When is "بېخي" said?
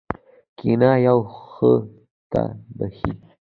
2.77-3.11